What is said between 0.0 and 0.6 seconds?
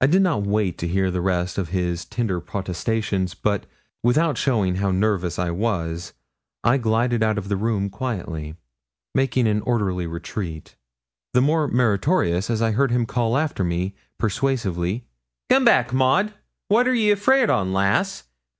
I did not